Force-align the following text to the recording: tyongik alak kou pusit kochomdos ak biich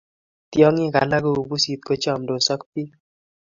tyongik 0.51 0.95
alak 1.01 1.21
kou 1.25 1.47
pusit 1.49 1.79
kochomdos 1.87 2.47
ak 2.53 2.61
biich 2.71 2.93